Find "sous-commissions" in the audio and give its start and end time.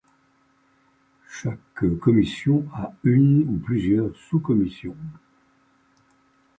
4.15-4.97